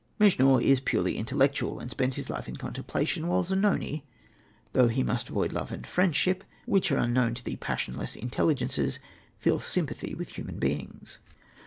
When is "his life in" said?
2.15-2.55